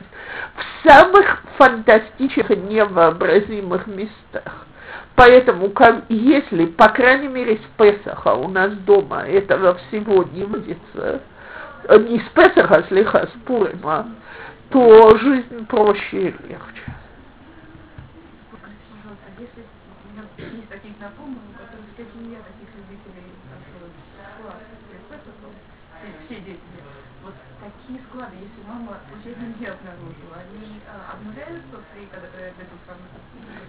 [0.55, 4.65] в самых фантастических, невообразимых местах.
[5.15, 11.21] Поэтому, как, если, по крайней мере, с Песаха у нас дома этого всего не водится,
[11.85, 14.07] э, не с Песаха, а слегка с Пурима,
[14.69, 16.81] то жизнь проще и легче.
[28.41, 33.09] Если мама случайно не обнаружила, они а, обнуляются при, когда дойдут самые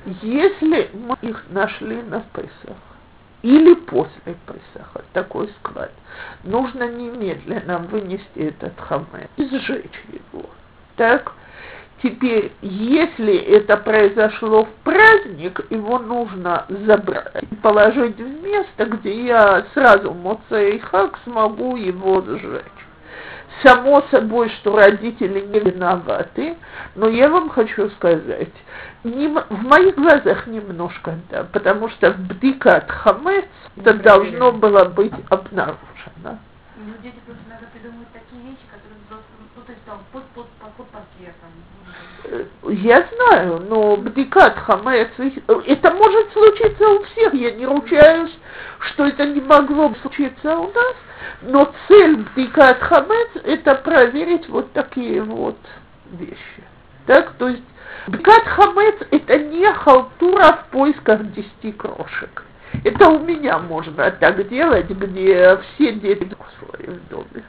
[0.05, 2.77] Если мы их нашли на Песах,
[3.43, 5.93] или после Песаха, такой склад,
[6.45, 10.47] нужно немедленно вынести этот хамэ и сжечь его.
[10.97, 11.33] Так?
[12.03, 19.67] Теперь, если это произошло в праздник, его нужно забрать и положить в место, где я
[19.73, 22.82] сразу Моцей Хак смогу его сжечь.
[23.63, 26.57] Само собой, что родители не виноваты,
[26.95, 28.53] но я вам хочу сказать,
[29.05, 33.45] не, в моих глазах немножко да, потому что в бдикат хамец
[33.77, 36.39] это должно было быть обнаружено.
[36.77, 40.47] Ну, дети просто иногда придумывают такие вещи, которые взрослым, ну, то есть там под, под,
[40.77, 41.53] под пакетом.
[42.25, 45.11] Э, Я знаю, но бдикат хамец,
[45.67, 48.37] это может случиться у всех, я не ручаюсь,
[48.81, 50.95] что это не могло бы случиться у нас,
[51.43, 55.59] но цель бдикат хамец это проверить вот такие вот
[56.13, 56.65] вещи.
[57.07, 57.63] Так, то есть
[58.07, 62.45] бдикат хамец это не халтура в поисках десяти крошек.
[62.85, 67.45] Это у меня можно так делать, где все дети в доме.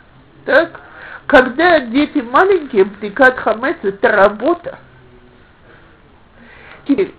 [0.46, 0.82] Так?
[1.28, 4.80] Когда дети маленькие, бдикат хамец это работа.
[6.86, 7.14] Теперь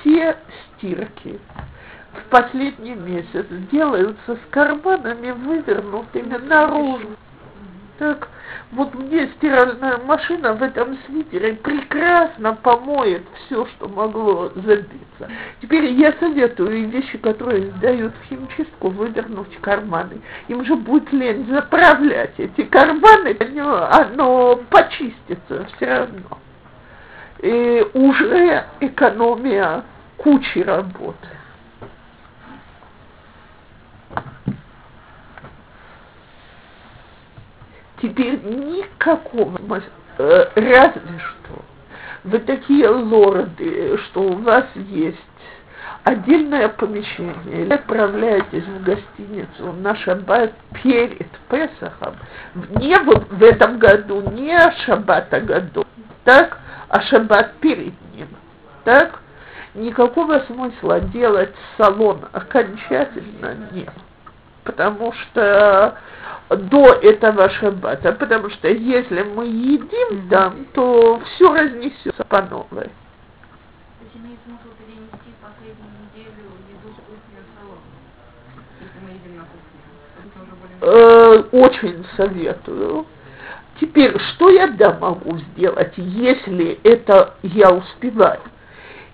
[0.00, 0.36] все
[0.76, 1.40] стирки
[2.18, 7.10] в последний месяц делаются с карманами вывернутыми наружу.
[7.98, 8.28] Так,
[8.72, 15.30] вот мне стиральная машина в этом свитере прекрасно помоет все, что могло забиться.
[15.62, 20.20] Теперь я советую вещи, которые сдают в химчистку, вывернуть карманы.
[20.48, 26.38] Им же будет лень заправлять эти карманы, оно, оно почистится все равно.
[27.40, 29.84] И уже экономия
[30.16, 31.28] кучи работы.
[38.00, 39.58] Теперь никакого,
[40.18, 41.62] э, разве что,
[42.24, 45.18] вы такие лорды, что у вас есть
[46.04, 49.72] отдельное помещение, или отправляетесь в гостиницу.
[49.72, 52.16] На шаббат перед Песохом,
[52.76, 55.84] не в, в этом году, не шаббата году,
[56.24, 58.28] так, а шаббат перед ним,
[58.84, 59.20] так,
[59.74, 63.92] никакого смысла делать салон окончательно нет,
[64.66, 65.96] потому что
[66.50, 72.90] до этого шаббата, потому что если мы едим там, то все разнесется по новой.
[80.82, 83.06] Э, очень советую.
[83.80, 88.40] Теперь, что я да могу сделать, если это я успеваю?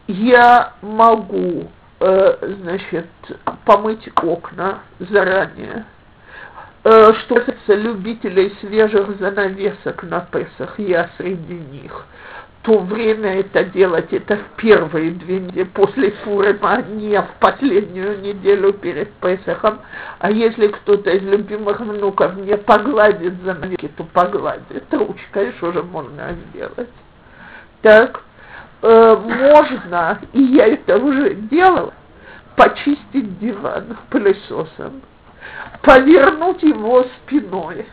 [0.07, 1.71] Я могу,
[2.03, 3.07] значит,
[3.65, 5.87] помыть окна заранее,
[6.85, 12.07] Э, что касается любителей свежих занавесок на Песах, я среди них,
[12.63, 18.21] то время это делать это в первые две недели после Пурима, а не в последнюю
[18.21, 19.79] неделю перед Песахом.
[20.19, 26.35] А если кто-то из любимых внуков не погладит занавески, то погладит ручкой, что же можно
[26.51, 26.91] сделать.
[27.83, 28.23] Так,
[28.83, 31.95] э, можно, и я это уже делала,
[32.57, 35.03] почистить диван пылесосом
[35.83, 37.87] повернуть его спиной,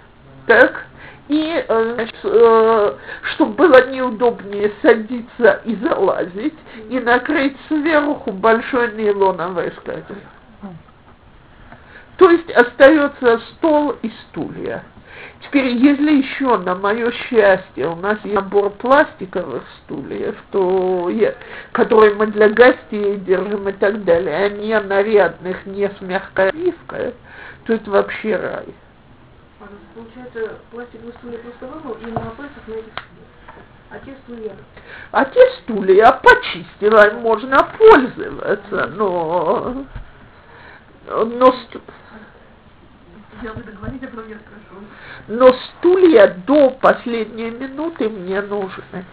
[0.46, 0.86] так,
[1.28, 2.94] и, э, э,
[3.34, 6.58] чтобы было неудобнее садиться и залазить,
[6.90, 10.18] и накрыть сверху большой нейлоновой скатертью.
[12.18, 14.84] То есть остается стол и стулья.
[15.42, 21.36] Теперь, если еще, на мое счастье, у нас есть набор пластиковых стульев, то я,
[21.72, 27.14] которые мы для гостей держим и так далее, а не нарядных, не с мягкой обивкой,
[27.66, 28.66] то это вообще рай.
[29.96, 32.94] Получается, пластиковые стулья просто вымыл и на пальцах на этих
[33.92, 34.56] а те стулья?
[35.12, 39.86] А те стулья почистила, можно пользоваться, но...
[41.08, 41.56] Но,
[43.42, 44.84] Я вы договорите, а потом я спрошу.
[45.28, 49.06] но стулья до последней минуты мне нужны.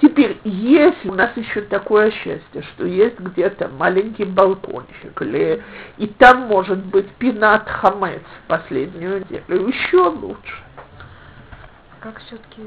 [0.00, 5.62] Теперь, если у нас еще такое счастье, что есть где-то маленький балкончик, или,
[5.98, 10.54] и там может быть пинат хамец в последнюю неделю, еще лучше.
[12.00, 12.62] Как все-таки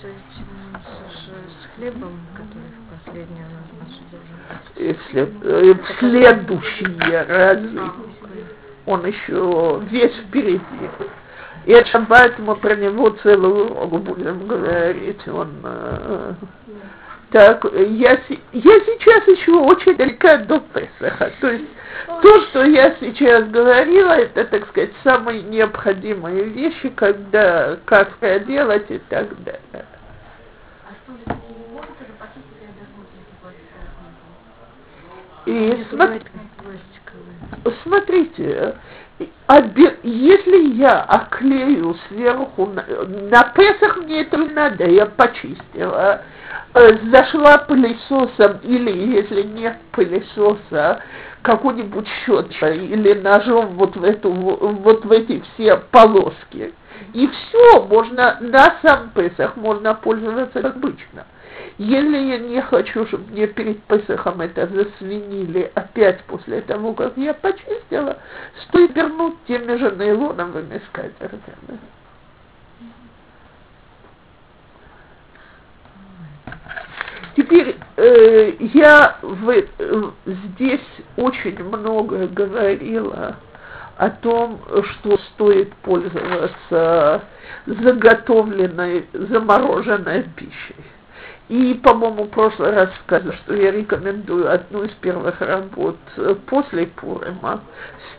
[0.00, 5.78] с этим, с, с хлебом, который в последний раз должен быть?
[5.78, 7.80] В следующие разы.
[8.86, 10.60] Он еще весь впереди.
[11.66, 11.88] И это
[12.38, 15.26] мы про него целую урок будем говорить.
[15.28, 16.34] Он э,
[17.30, 18.12] так, я,
[18.52, 21.32] я сейчас еще очень далека до Песаха.
[21.40, 21.64] То есть
[22.20, 28.10] то, что я сейчас говорила, это, так сказать, самые необходимые вещи, когда, как
[28.46, 29.86] делать и так далее.
[35.46, 36.20] И смотри,
[37.82, 38.74] смотрите,
[40.02, 46.22] если я оклею сверху, на, Песах мне это надо, я почистила,
[46.74, 51.02] э, зашла пылесосом или, если нет пылесоса,
[51.42, 56.72] какую-нибудь щетку или ножом вот в эту, вот в эти все полоски.
[57.12, 61.26] И все, можно на сам Песах можно пользоваться обычно.
[61.78, 67.32] Если я не хочу, чтобы мне перед Песохом это засвинили опять после того, как я
[67.34, 68.18] почистила,
[68.68, 71.78] стоит вернуть теми же нейлоновыми скатертями.
[77.34, 79.62] Теперь э, я в, э,
[80.26, 80.80] здесь
[81.16, 83.36] очень много говорила
[83.96, 87.22] о том, что стоит пользоваться
[87.66, 90.91] заготовленной, замороженной пищей.
[91.48, 96.86] И, по-моему, в прошлый раз сказала, что я рекомендую одну из первых работ э, после
[96.86, 97.60] Пурима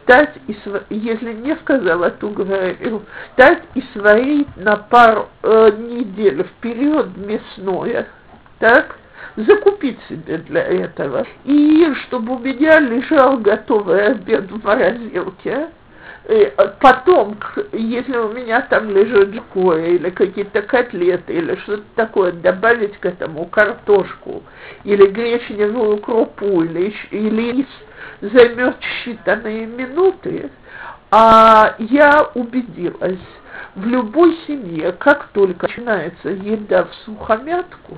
[0.04, 0.56] стать и,
[0.90, 3.04] если не сказала, то говорил,
[3.34, 8.08] стать и сварить на пару э, недель вперед мясное,
[8.60, 8.98] так,
[9.36, 11.26] закупить себе для этого.
[11.46, 15.70] И чтобы у меня лежал готовый обед в морозилке,
[16.30, 17.38] и потом,
[17.74, 23.46] если у меня там лежит жкое или какие-то котлеты или что-то такое, добавить к этому
[23.46, 24.42] картошку
[24.86, 27.68] или гречневую крупу или, или рис
[28.22, 30.50] займет считанные минуты,
[31.12, 33.20] а я убедилась,
[33.76, 37.98] в любой семье, как только начинается еда в сухомятку,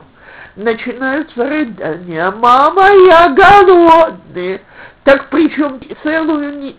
[0.55, 2.32] начинаются рыдания.
[2.32, 4.61] «Мама, я голодный!»
[5.03, 6.73] Так причем целую,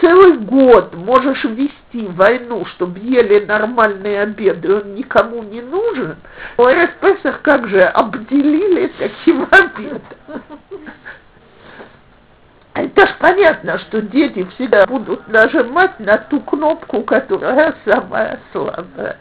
[0.00, 6.16] целый год можешь вести войну, чтобы ели нормальные обеды, он никому не нужен.
[6.56, 10.02] В РСПСах как же обделили таким обедом.
[12.74, 19.16] Это ж понятно, что дети всегда будут нажимать на ту кнопку, которая самая слабая.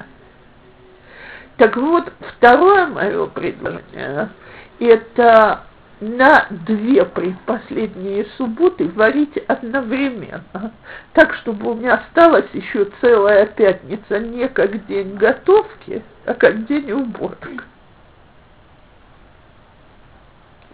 [1.57, 4.29] Так вот, второе мое предложение–
[4.79, 5.63] это
[5.99, 10.71] на две предпоследние субботы варить одновременно,
[11.13, 16.91] так, чтобы у меня осталась еще целая пятница не как день готовки, а как день
[16.91, 17.65] уборок.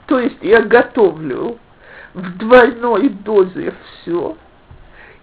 [0.06, 1.58] То есть я готовлю
[2.14, 4.38] в двойной дозе все,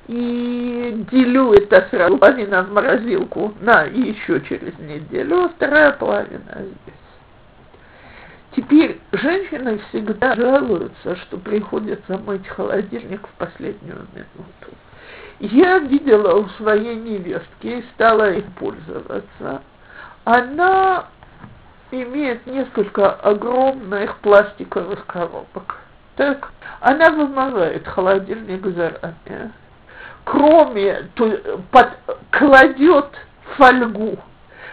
[0.09, 7.02] и делю это сразу половина в морозилку на еще через неделю, а вторая половина здесь.
[8.55, 14.77] Теперь женщины всегда жалуются, что приходится мыть холодильник в последнюю минуту.
[15.41, 19.63] Я видела у своей невестки и стала им пользоваться.
[20.25, 21.07] Она
[21.91, 25.79] имеет несколько огромных пластиковых коробок.
[26.17, 29.53] Так, она вымывает холодильник заранее
[30.25, 31.89] кроме, то, под,
[32.31, 33.11] кладет
[33.57, 34.19] фольгу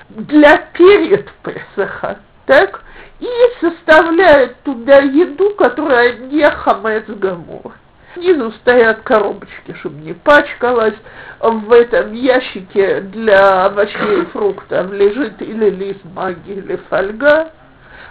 [0.09, 2.84] для перед Песаха, так,
[3.20, 3.28] и
[3.59, 7.74] составляет туда еду, которая не хамец гамор.
[8.13, 10.95] Снизу стоят коробочки, чтобы не пачкалась.
[11.39, 17.51] В этом ящике для овощей и фруктов лежит или лист маги, или фольга.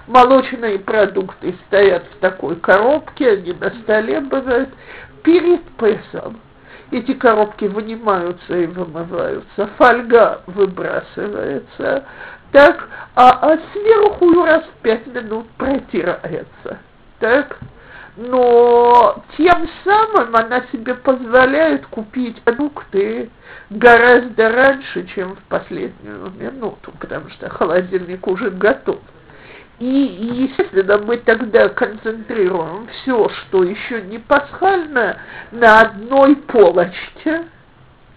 [0.06, 4.70] Молочные продукты стоят в такой коробке, они на столе бывают.
[5.22, 6.38] Перед Песом
[6.90, 12.04] эти коробки вынимаются и вымываются, фольга выбрасывается,
[12.52, 16.78] так, а, а сверху раз в пять минут протирается,
[17.18, 17.58] так,
[18.16, 23.30] но тем самым она себе позволяет купить продукты
[23.70, 28.98] гораздо раньше, чем в последнюю минуту, потому что холодильник уже готов.
[29.78, 35.18] И, естественно, мы тогда концентрируем все, что еще не пасхально,
[35.52, 37.44] на одной полочке,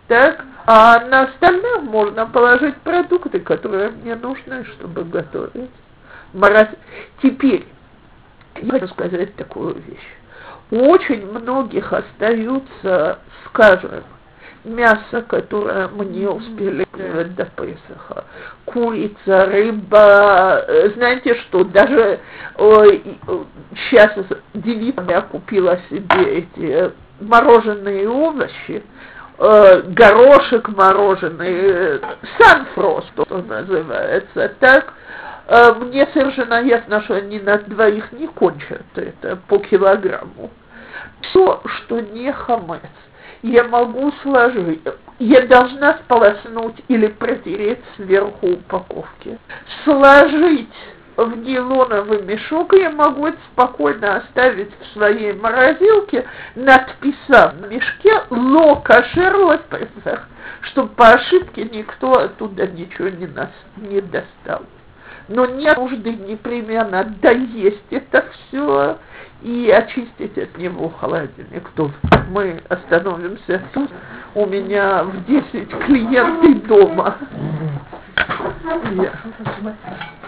[0.08, 5.72] так, а на остальных можно положить продукты, которые мне нужны, чтобы готовить.
[6.34, 6.68] Мороз...
[7.22, 7.66] Теперь,
[8.56, 10.18] я хочу сказать такую вещь.
[10.70, 14.04] У очень многих остаются, скажем,
[14.64, 18.26] мясо, которое мы не успели сделать до Песаха.
[18.66, 22.20] Курица, рыба, э, знаете что, даже
[22.58, 23.18] ой,
[23.90, 24.12] сейчас
[24.54, 28.84] Девита я купила себе эти мороженые овощи,
[29.42, 32.00] э, горошек мороженый, э,
[32.40, 34.94] санфрост, что называется, так,
[35.48, 40.52] э, мне совершенно ясно, что они на двоих не кончат это по килограмму.
[41.22, 42.82] Все, что не хамец,
[43.42, 44.82] я могу сложить,
[45.20, 49.38] я должна сполоснуть или протереть сверху упаковки.
[49.84, 50.70] Сложить
[51.18, 58.76] в нейлоновый мешок, я могу это спокойно оставить в своей морозилке, надписав в мешке «Ло
[58.78, 60.28] кошер Песах»,
[60.62, 64.64] чтобы по ошибке никто оттуда ничего не, нас, не достал.
[65.28, 68.98] Но нет нужды непременно доесть это все
[69.42, 71.70] и очистить от него холодильник.
[71.76, 71.92] Тут
[72.30, 73.90] мы остановимся тут.
[74.36, 77.18] У меня в 10 клиенты дома.
[78.64, 80.21] Yeah.